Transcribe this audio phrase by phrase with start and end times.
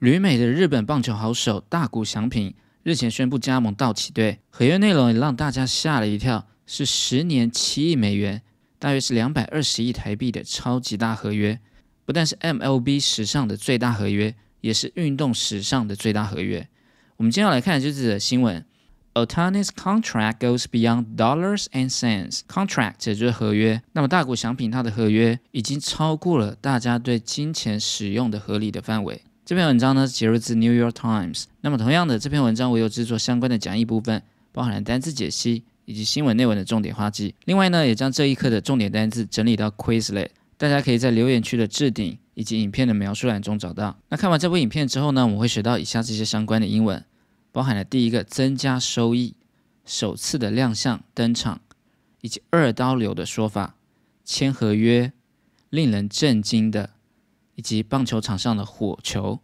[0.00, 8.40] 旅美的日本棒球好手大谷翔平日前宣布加盟道奇队，合约内容也让大家吓了一跳，是十年七亿美元，
[8.78, 11.60] 大约是两百二十亿台币的超级大合约。
[12.06, 16.66] 不但是 MLB 史上的最大合约，也是运动史上的最大合约。
[17.18, 18.64] 我们今天要来看的就是这则新闻。
[19.12, 22.40] Otani's contract goes beyond dollars and cents.
[22.48, 23.82] Contract 就是合约。
[23.92, 29.20] 那么大谷翔平他的合约已经超过了大家对金钱使用的合理的范围。
[29.50, 31.46] 这篇文章呢节录自 New York Times。
[31.60, 34.22] 那么同样的，这篇文章我有制作相关的讲义部分，
[34.52, 37.34] 包含了单字解析以及新闻内文的重点花记。
[37.46, 43.98] 另外呢，也将这一课的重点单字整理到 Quizlet，大家可以在留言区的置顶以及影片的描述栏中找到。
[44.08, 47.04] 那看完这部影片之后呢，我们会学到以下这些相关的英文。
[47.50, 49.34] 包含了第一个增加收益，
[49.84, 51.60] 首次的亮相登场，
[52.20, 53.74] 以及二刀流的说法，
[54.24, 55.12] 签合约，
[55.70, 56.90] 令人震惊的，
[57.59, 59.39] 以及棒球场上的火球，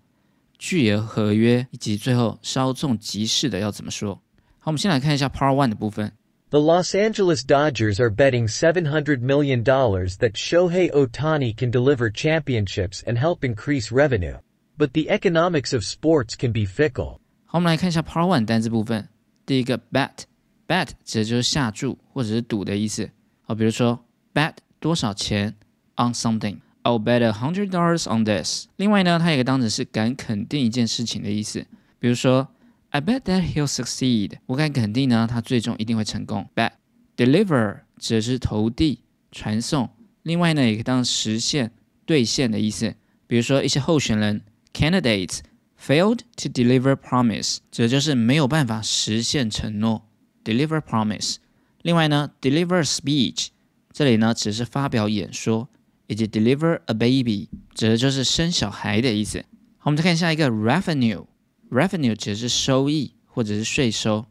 [0.57, 4.15] 巨额合约，以及最后稍纵即逝的要怎么说？
[4.59, 6.11] 好，我们先来看一下 Part One 的部分。
[6.49, 13.45] The Los Angeles Dodgers are betting $700 million that Shohei Otani can deliver championships and help
[13.45, 14.37] increase revenue.
[14.77, 17.19] But the economics of sports can be fickle.
[17.45, 19.07] 好，我们来看一下 Part One 单字部分。
[19.45, 23.09] 第一个 bet，bet 指的就是下注或者是赌的意思。
[23.43, 25.55] 好，比如说 bet 多少钱
[25.95, 26.57] on something。
[26.86, 28.66] I'll bet a hundred dollars on this。
[28.76, 31.66] 另外呢，它也可以当成是敢肯定一件事情的意思。
[31.98, 32.46] 比如说
[32.90, 34.34] I bet that he'll succeed。
[34.46, 36.48] 我敢肯定呢，他最终一定会成功。
[36.54, 36.72] Bet
[37.16, 39.00] deliver 指的是投递、
[39.32, 39.90] 传送。
[40.22, 41.72] 另外呢，也可以当实现、
[42.04, 42.94] 兑现的意思。
[43.26, 44.42] 比如说一些候选人
[44.72, 45.40] candidates。
[45.78, 50.08] Failed to deliver promise，指的就是没有办法实现承诺。
[50.42, 51.36] Deliver promise。
[51.82, 53.48] 另外呢，deliver speech，
[53.92, 55.68] 这里呢只是发表演说，
[56.06, 59.44] 以及 deliver a baby，指的就是生小孩的意思。
[59.78, 61.26] 好，我们再看下一个 revenue。
[61.70, 64.26] Revenue 指的是收益或者是税收。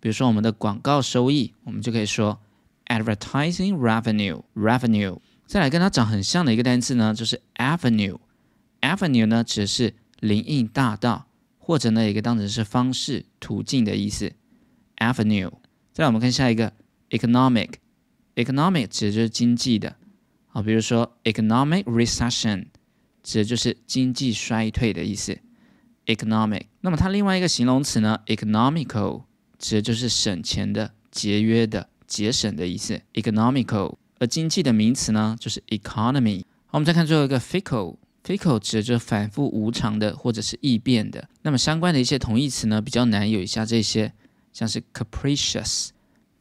[0.00, 2.40] 比如说我们的广告收益，我们就可以说
[2.86, 4.42] advertising revenue。
[4.54, 5.18] Revenue。
[5.46, 8.18] 再来跟它长很像的一个单词呢，就是 avenue。
[8.80, 11.26] Avenue 呢指的是林荫大道，
[11.58, 14.32] 或者呢，也可以当成是方式、途径的意思。
[14.96, 15.52] Avenue。
[15.92, 16.72] 再来，我们看下一个
[17.10, 17.72] ，economic。
[18.36, 19.96] economic 指的就是经济的。
[20.62, 22.66] 比如说 economic recession，
[23.22, 25.38] 指的就是经济衰退的意思。
[26.06, 26.66] economic。
[26.80, 29.24] 那么它另外一个形容词呢，economical，
[29.58, 33.00] 指的就是省钱的、节约的、节省的意思。
[33.14, 33.96] economical。
[34.18, 36.42] 而经济的名词呢，就是 economy。
[36.66, 37.96] 好，我们再看最后一个 fickle。
[38.24, 41.28] fickle 指的就是反复无常的或者是易变的。
[41.42, 44.12] 那么相关的一些同义词呢，比较难有以下这些，
[44.52, 45.90] 像是 capricious、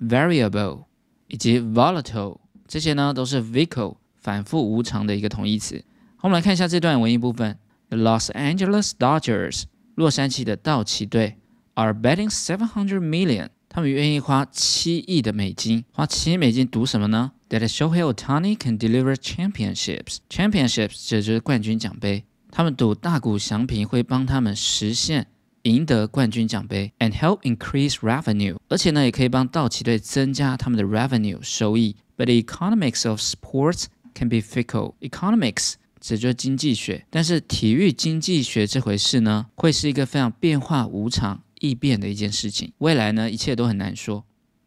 [0.01, 0.85] variable
[1.27, 5.84] 以及 volatile，这些呢都是 fickle 反复无常的一个同义词。
[6.16, 7.58] 好，我们来看一下这段文艺部分：
[7.88, 9.64] The Los Angeles Dodgers，
[9.94, 11.36] 洛杉矶的道奇队，
[11.74, 17.32] are betting seven hundred million，他们愿意花七亿的美金，花七亿美金赌什么呢？
[17.48, 20.18] That Shohei Otani can deliver championships.
[20.30, 22.24] Championships 指就是冠军奖杯。
[22.50, 25.26] 他们赌大谷翔平会帮他们实现
[25.62, 28.56] 赢得冠军奖杯，and help increase revenue。
[28.68, 31.96] 而且呢，也可以帮道奇队增加他们的 revenue 收益。
[32.16, 33.84] But the economics of sports
[34.16, 34.94] can be fickle.
[35.00, 42.72] Economics 指就是经济学，但是体育经济学这回事呢，会是一个非常变化无常、易变的一件事情。
[42.78, 44.24] 未来呢，一切都很难说。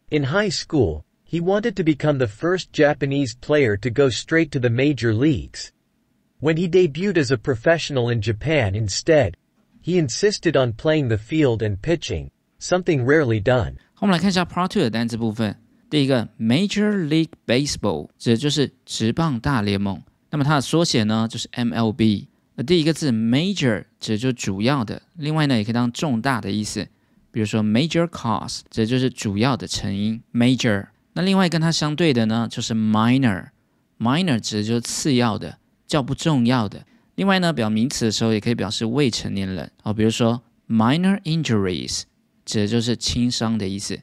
[0.09, 1.03] In high school.
[1.27, 5.69] He wanted to become the first Japanese player to go straight to the major leagues.
[6.39, 9.33] When he debuted as a professional in Japan instead,
[9.81, 12.29] he insisted on playing the field and pitching,
[12.59, 13.77] something rarely done.
[13.99, 15.59] 我们来看一下 Part Two 的单词部分。
[15.90, 22.28] 第一个 Major League Baseball 指的就是职棒大联盟，那么它的缩写呢就是 MLB。
[22.54, 26.86] 那第一个字 Major 指的就是主要的，另外呢也可以当重大的意思，
[27.32, 30.86] 比如说 Major Cause 指的就是主要的成因 Major。
[31.14, 35.58] 那另外跟它相对的呢，就是 minor，minor 指的就是次要的、
[35.88, 36.86] 较不重要的。
[37.16, 42.02] 另外呢，表名词的时候也可以表示未成年人哦，比如说 minor injuries
[42.44, 44.00] 指的就是轻伤的意思。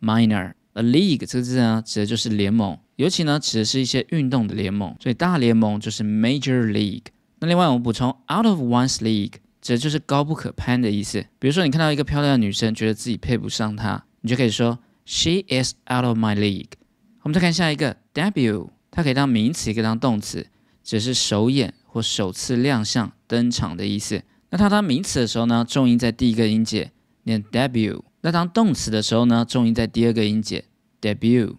[0.00, 7.06] Minor A league 这个字呢，指的就是联盟，尤其呢指的是一些运动的联盟，所以大联盟就是 major league。
[7.40, 11.24] 那另外我们补充 out of one's league 指的就是高不可攀的意思。
[11.38, 14.78] 比如说你看到一个漂亮的女生，觉得自己配不上她，你就可以说。
[15.08, 16.72] She is out of my league。
[17.22, 20.48] 我们再看下一个 debut，它可以当名词，也可以当动词，
[20.82, 24.20] 指的是首演或首次亮相、登场的意思。
[24.50, 26.90] 那它当名词的时候呢，重音在第一个音节，
[27.22, 30.64] 念 debut；那当动词的时候呢，重音在第二个音节
[31.00, 31.54] ，debut。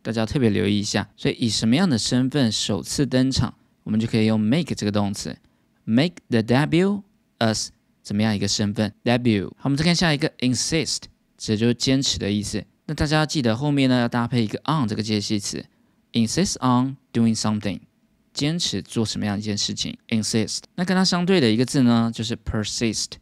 [0.00, 1.08] 大家要特别留意一下。
[1.16, 3.52] 所以以什么样的身份首次登场，
[3.82, 5.36] 我们就可以用 make 这个动词
[5.82, 7.02] ，make the debut
[7.40, 7.70] as
[8.00, 9.48] 怎么样一个身份？debut。
[9.56, 10.98] 好，我们再看下一个，insist，
[11.36, 12.64] 指的就是坚持的意思。
[12.86, 15.66] 那大家要记得后面呢要搭配一个 on 这个介系词
[16.12, 17.80] ，insist on doing something，
[18.32, 20.60] 坚持做什么样一件事情？insist。
[20.76, 23.14] 那跟它相对的一个字呢就是 persist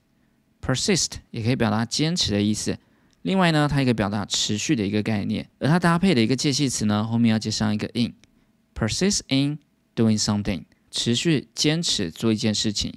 [0.64, 2.78] persist 也可以表达坚持的意思。
[3.22, 5.48] 另外呢，它也可以表达持续的一个概念。
[5.58, 9.58] 而它搭配的一个介系词呢，后面要接上一个 in，persist in
[9.94, 12.94] doing something，持续坚持做一件事情。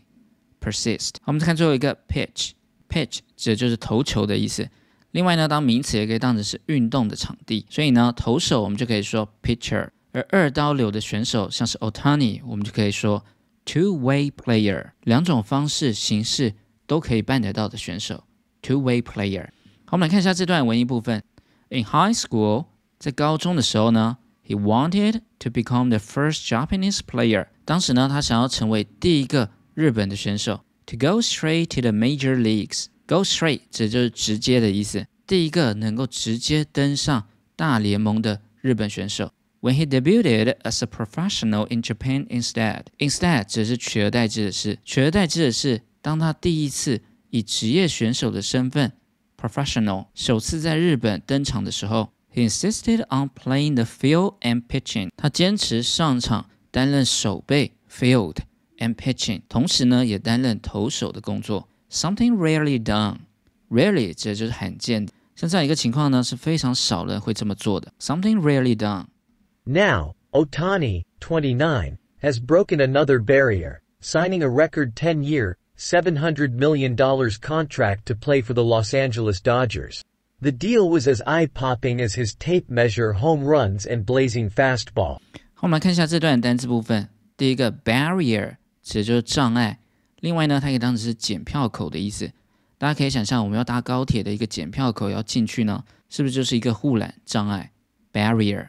[0.61, 1.11] persist。
[1.25, 4.67] 我们再看最后一个 pitch，pitch 指的就是投球的意思。
[5.11, 7.65] 另外呢，当名词也可以当成是运动的场地。
[7.69, 13.23] 所以呢，投手我们就可以说 pitcher，而二刀流的选手像是 Otani，我们就可以说
[13.63, 14.91] two-way player。
[15.03, 16.55] 两种方式形式
[16.86, 18.24] 都可以办得到的选手，
[18.62, 19.48] two-way player。
[19.84, 21.22] 好，我们来看一下这段文艺部分。
[21.68, 22.66] In high school，
[22.98, 27.46] 在高中的时候呢，he wanted to become the first Japanese player。
[27.64, 30.64] 当时呢，他想要成为第一个日本的选手。
[30.86, 35.06] To go straight to the major leagues。Go straight 指就是直接的意思。
[35.26, 39.30] 第一个能够直接登上大联盟的日本选手。
[39.60, 47.00] When he debuted as a professional in Japan instead。Instead 只是取而代之的是，取而代之的是， 当他第一次
[47.30, 48.92] 以职业选手的身份。
[49.36, 55.08] professional 首次在日本登场的时候，he insisted on playing the field and pitching。
[55.16, 58.36] 他坚持上场担任守备 field
[58.76, 61.66] and pitching，同时呢也担任投手的工作。
[61.90, 67.92] Something rarely done。rarely 指的就是罕见的，像这样一个情况呢是非常少人会这么做的。
[67.98, 76.94] Something rarely done。Now, Otani, 29, has broken another barrier, signing a record 10-year, $700 million
[77.40, 80.02] contract to play for the Los Angeles Dodgers.
[80.42, 85.18] The deal was as eye-popping as his tape measure home runs and blazing fastball.
[85.54, 87.08] 好，我们来看一下这段单词部分。
[87.36, 89.78] 第一个 barrier 指的就是障碍，
[90.20, 92.30] 另外呢，它可以当成是检票口的意思。
[92.78, 97.70] 大家可以想象，我们要搭高铁的一个检票口要进去呢，是不是就是一个护栏障碍
[98.12, 98.68] barrier？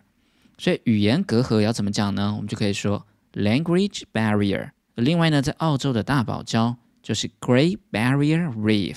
[0.57, 2.33] 所以语言隔阂要怎么讲呢？
[2.35, 4.71] 我们就可以说 language barrier。
[4.95, 6.75] 另外呢，在澳洲的大堡礁。
[7.06, 8.96] 就是 Great Barrier Reef，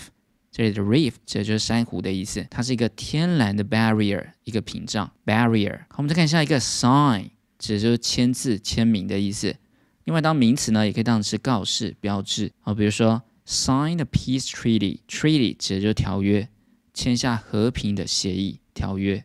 [0.49, 5.81] 这里的 reef 这就是珊瑚的意思，它是一个天然的 barrier，一个屏障 barrier。
[5.89, 7.29] 好，我们再看下一个 sign，
[7.59, 9.55] 指的就是签字、签名的意思。
[10.05, 12.51] 另外，当名词呢，也可以当成是告示、标志。
[12.61, 16.49] 好，比如说 sign the peace treaty，treaty 指的就是条约，
[16.95, 19.23] 签下和平的协议、条约。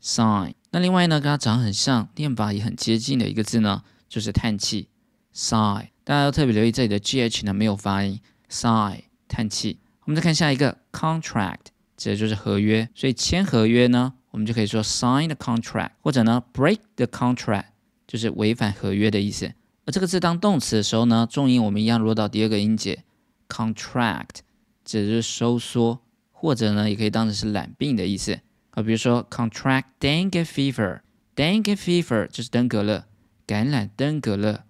[0.00, 0.54] sign。
[0.70, 4.86] 那另外呢，跟它长很像，念法也很接近的一个字呢，就是叹气
[5.34, 5.88] sigh。
[6.04, 8.20] 大家要特别留意这里的 gh 呢没有发音
[8.50, 9.78] ，sigh 叹气。
[10.04, 17.66] 我们再看下一个 contract，指的就是合约，所以签合约呢，我们就可以说 sign the contract，或者呢 break the contract，
[18.08, 19.52] 就是违反合约的意思。
[19.84, 23.04] 而这个字当动词的时候呢，重音我们一样落到第二个音节
[23.48, 24.40] ，contract
[24.84, 26.00] 指的是收缩，
[26.32, 28.40] 或者呢也可以当成是懒病的意思。
[28.70, 33.04] 啊，比如说 contract dengue fever，dengue fever 就是登革热，
[33.46, 34.64] 感染登革热。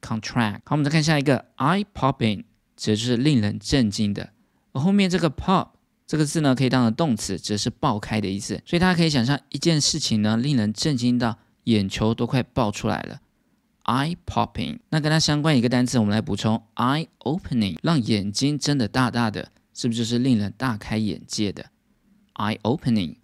[0.00, 0.60] contract。
[0.64, 2.44] 好，我们再看下一个，eye popping，
[2.76, 4.30] 指的就是令人震惊的。
[4.72, 5.68] 而后面这个 pop
[6.06, 8.60] 这个字呢，可以当成动词，指的是爆开的意思。
[8.64, 13.20] 所以大家可以想象一件事情呢，令人震惊到眼球都快爆出来了
[13.84, 14.78] ，eye popping。
[14.88, 21.66] 那跟它相关一个单词，我们来补充 eye opening，让眼睛睁得大大的，是不是就是令人大开眼界的
[22.34, 23.16] eye opening？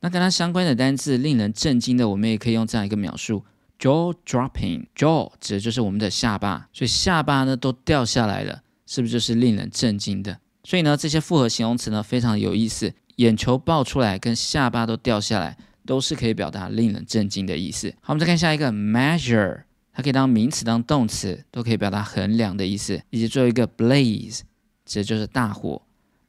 [0.00, 3.44] 那跟它相关的单词，令人震惊的，我们也可以用这样一个描述。
[3.78, 10.40] Jaw dropping，jaw 指的就是我们的下巴，所以下巴呢都掉下来了，是不是就是令人震惊的？
[10.64, 15.56] 所以呢，这些复合形容词呢非常有意思，眼球爆出来跟下巴都掉下来，
[15.86, 17.88] 都是可以表达令人震惊的意思。
[18.00, 24.40] 好，我们再看下一个 measure，它可以当名词当动词，都可以表达衡量的意思，以及最后一个 blaze，
[24.84, 25.80] 指的就是大火。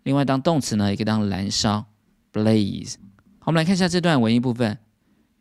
[0.04, 1.86] 另外当动词呢，也可以当燃烧
[2.32, 2.96] blaze。
[3.40, 4.78] 好，我们来看一下这段文艺部分。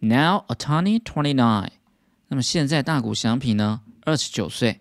[0.01, 1.69] Now a tiny twenty-nine。
[2.29, 4.81] 那么现在大谷翔平呢，二十九岁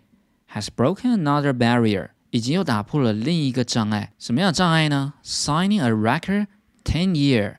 [0.54, 4.12] ，has broken another barrier，已经又打破了另一个障碍。
[4.20, 6.48] 什么样的障碍呢？Signing a record
[6.84, 7.56] ten-year,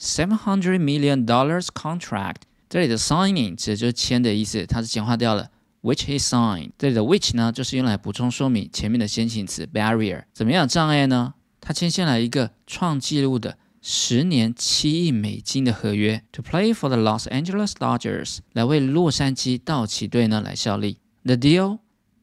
[0.00, 2.42] seven hundred million dollars contract。
[2.68, 5.50] 这里的 signing 指的就是签的意思，它是简化掉了
[5.82, 6.72] ，which he signed。
[6.76, 10.24] 这里的 which 呢，就是用来补充说明前面的先行词 barrier。
[10.34, 11.34] 怎么样障碍呢？
[11.60, 13.56] 他签下了一个创纪录的。
[13.80, 20.98] 十年七亿美金的合约，to play for the Los Angeles Dodgers，来为洛杉矶道奇队呢来效力。
[21.24, 21.78] The deal，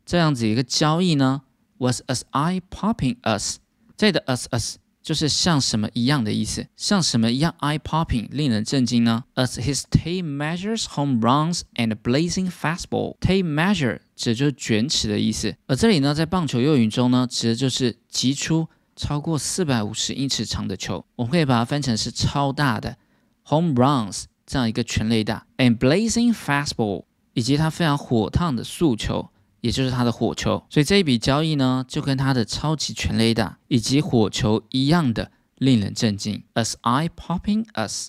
[0.06, 1.44] 这样子一个交易呢
[1.78, 3.56] ，was as eye-popping as，
[3.96, 13.16] 这里的 as as 就是像什么一样的意思，像什么一样 eye-popping，令人震惊呢？As his tape measures home runs and blazing fastball.
[13.20, 21.05] Tape measure 指的就是卷尺的意思，而这里呢，在棒球用语中呢，指的就是击出超过四百五十英尺长的球。
[21.17, 22.97] 我们可以把它翻成是超大的
[23.45, 27.05] home runs 这样一个全垒打，and blazing fastball
[27.35, 29.31] 以及它非常火烫的速球。
[29.63, 36.43] 也就是他的火球，所以这一笔交易呢，就跟他的超级全垒打以及火球一样的令人震惊。
[36.55, 38.07] As eye-popping as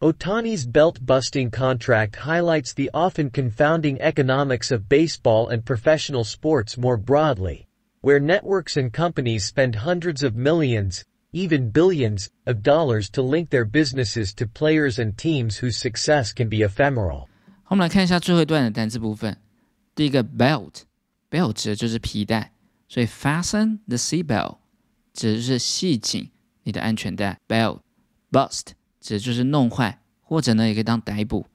[0.00, 7.66] Otani's belt-busting contract highlights the often confounding economics of baseball and professional sports more broadly,
[8.02, 11.02] where networks and companies spend hundreds of millions,
[11.32, 16.48] even billions, of dollars to link their businesses to players and teams whose success can
[16.48, 17.26] be ephemeral.
[17.66, 19.36] 我们来看一下最后一段的单词部分。
[19.94, 22.54] 第一个 belt。belt 指的就是皮带，
[22.88, 24.56] 所以 fasten the seat belt
[25.12, 26.30] 指的是系紧
[26.62, 27.38] 你的安全带。
[27.46, 27.80] belt
[28.32, 28.68] bust
[28.98, 31.46] 指的就是弄坏，或者呢也可以当逮捕。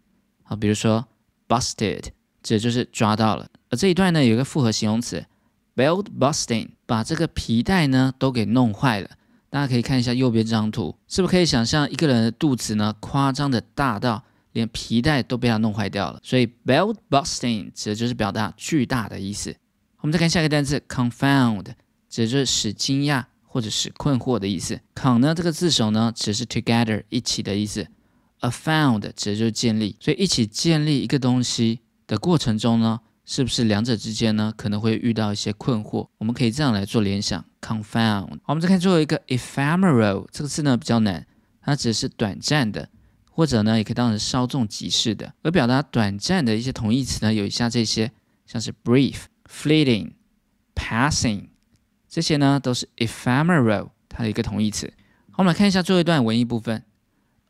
[0.44, 1.08] 好，比如说
[1.48, 2.04] busted
[2.44, 3.50] 指的就是抓到了。
[3.70, 5.26] 而这一段呢有一个复合形容词
[5.79, 9.09] belt busting，把这个皮带呢都给弄坏了。
[9.49, 14.25] 大家可以看一下右边这张图，是不是可以想象一个人的肚子呢夸张的大到？
[14.53, 19.55] 连皮带都被他弄坏掉了，所以 belt busting 指的就是表达巨大的意思。
[20.01, 21.67] 我们再看下一个单词 confound，
[22.09, 24.81] 指的就是使惊讶或者使困惑的意思。
[24.97, 27.87] con 呢这个字首呢，指的是 together 一起的意思。
[28.41, 32.99] a found 指的就是建立，所以一起建立一个东西的过程中呢，
[33.31, 36.09] 是不是两者之间呢可能会遇到一些困惑？
[36.17, 38.39] 我们可以这样来做联想，confound。
[38.47, 41.27] 我们再看最后一个 ephemeral 这个字呢比较难，
[41.61, 42.89] 它只是短暂的，
[43.31, 45.35] 或者呢也可以当成稍纵即逝的。
[45.43, 48.11] 而表达短暂的一些同义词呢，有以下这些，
[48.47, 49.25] 像是 brief。
[49.51, 50.13] fleeting、
[50.75, 51.49] passing，
[52.07, 54.93] 这些呢都是 ephemeral 它的一个同义词。
[55.31, 56.83] 好，我们来看一下最后一段文艺部分。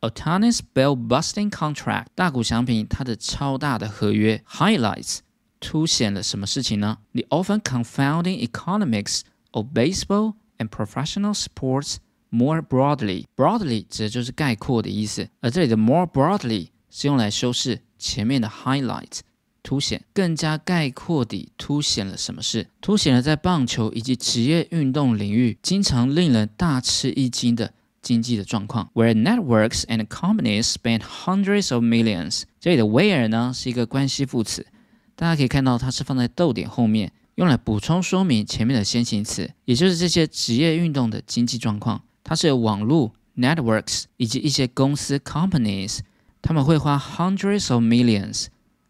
[0.01, 5.19] Otani's bell-busting contract，大谷翔平他的超大的合约 highlights
[5.60, 6.98] 凸显了什么事情呢？
[7.14, 9.22] The often confounding economics
[9.52, 11.98] of baseball and professional sports
[12.30, 13.26] more broadly.
[13.36, 19.20] Broadly 指的就是概括的意思，而这里的 more broadly 是用来修饰前面的 highlight。
[19.64, 22.68] 凸显更加概括地凸显了什么事？
[22.82, 28.90] 凸显了在棒球以及职业运动领域经常令人大吃一惊的经济的状况。
[28.94, 34.68] Where networks and companies spend hundreds of millions，这里的 where 呢是一个关系副词，
[35.19, 42.01] 大家可以看到它是放在逗点后面，用来补充说明前面的先行词，也就是这些职业运动的经济状况。
[42.23, 45.99] 它是由网络 networks 以及一些公司 companies，
[46.41, 48.47] 他们会花 hundreds of millions。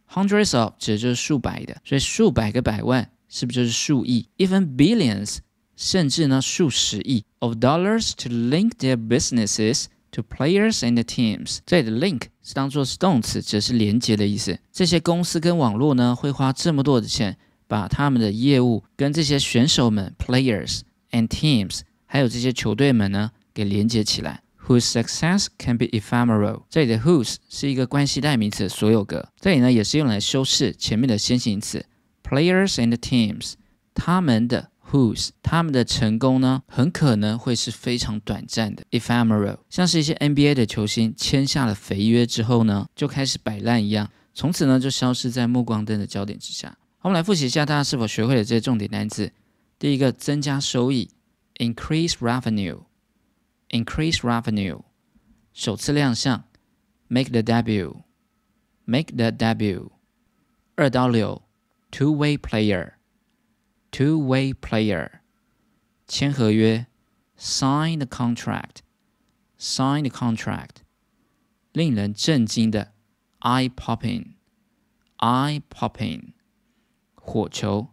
[0.06, 5.38] Hundreds of 指的就是数百的，所以数百个百万是不是就是数亿？Even billions，
[5.76, 9.86] 甚至呢数十亿 of dollars to link their businesses
[10.18, 11.58] to players and teams。
[11.64, 14.58] 这里的 link 是当做是动词，指的是连接的意思。
[14.72, 17.36] 这些公司跟网络呢会花这么多的钱，
[17.68, 20.80] 把他们的业务跟这些选手们 players
[21.12, 24.42] and teams，还有这些球队们呢给连接起来。
[24.66, 26.64] Whose success can be ephemeral？
[26.68, 31.86] 这里的 whose 是一个关系代名词所有格，这里呢也是用来修饰前面的先行词
[32.22, 33.54] players and teams。
[33.94, 46.76] 他们的 whose，他们的成功呢很可能会是非常短暂的 ephemeral，像是一些 NBA 的球星签下了肥约之后呢就开始摆烂一样，从此呢就消失在目光灯的焦点之下。
[47.02, 49.32] 我们来复习一下大家是否学会了这些重点单词。
[49.78, 51.10] 第一个，增加收益
[51.58, 52.80] ，increase revenue。
[53.70, 54.80] increase revenue，
[55.52, 56.44] 首次亮相
[57.08, 59.90] ，make the debut，make the debut，
[60.74, 61.42] 二刀流
[61.90, 62.92] ，two-way player，two-way player，
[66.05, 66.85] 签合约，
[67.37, 70.83] sign the contract，sign the contract，
[71.71, 72.93] 令人震惊的，
[73.39, 76.33] eye-popping，eye-popping，
[77.15, 77.87] 火球，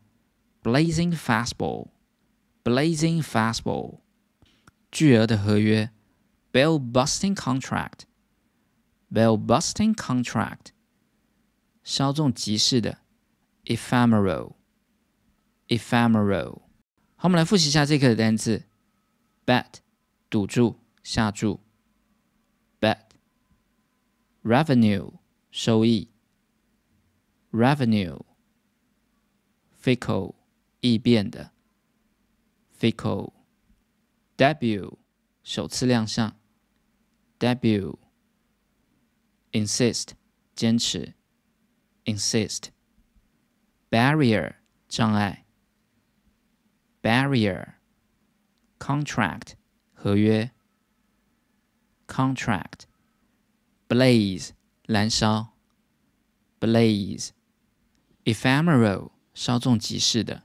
[0.62, 4.00] blazing fastball，blazing fastball。
[4.90, 5.90] 巨额的合约，
[6.52, 10.72] bill-busting contract，bill-busting contract，
[11.84, 12.98] 稍纵即逝的
[15.67, 16.61] Ephemeral。
[17.15, 18.65] 好，我们来复习一下这课的单词
[19.45, 19.75] ：bet，
[20.29, 21.61] 赌注、下注
[22.79, 25.13] ；bet，revenue，
[25.49, 26.11] 收益
[27.51, 30.35] ；revenue，fickle，
[30.81, 31.51] 易变的
[32.79, 33.33] ；fickle。
[34.37, 34.97] debut
[35.43, 36.37] 首次亮相
[37.39, 37.97] ，debut
[39.53, 40.09] insist
[40.53, 41.13] 坚持
[42.03, 42.65] ，insist
[43.89, 44.55] barrier
[44.89, 45.44] 障碍
[47.04, 47.74] ，barrier
[48.78, 49.54] contract
[49.92, 50.50] 合约，
[52.06, 54.50] contract。blaze
[54.86, 55.48] 燃烧，
[56.60, 60.42] blaze。ephemeral 稍纵即逝的，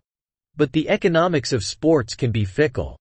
[0.57, 2.99] But the economics of sports can be fickle.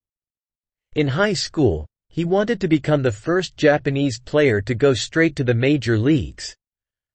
[0.96, 5.44] In high school, he wanted to become the first Japanese player to go straight to
[5.44, 6.56] the major leagues.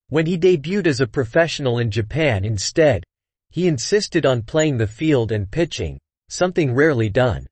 [0.08, 3.02] When he debuted as a professional in Japan instead,
[3.50, 7.46] he insisted on playing the field and pitching, something rarely done.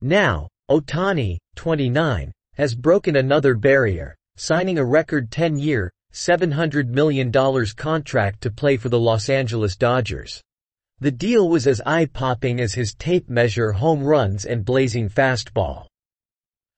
[0.00, 7.32] Now, Otani, 29, has broken another barrier, signing a record 10-year, $700 million
[7.76, 10.42] contract to play for the Los Angeles Dodgers.
[10.99, 15.87] The deal was as eye-popping as his tape measure home runs and blazing fastball.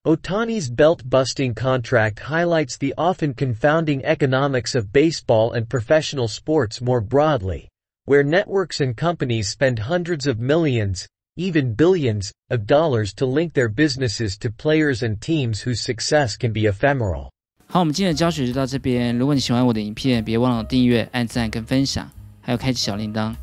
[0.06, 7.70] Otani's belt-busting contract highlights the often confounding economics of baseball and professional sports more broadly,
[8.06, 13.70] where networks and companies spend hundreds of millions, even billions, of dollars to link their
[13.70, 17.30] businesses to players and teams whose success can be ephemeral.
[17.68, 19.18] 好，我们今天的教学就到这边。
[19.18, 22.10] 如果你喜欢我的影片，别忘了订阅、按赞跟分享，
[22.42, 23.34] 还有开启小铃铛。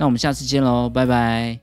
[0.00, 1.58] 那我们下次见喽，拜拜。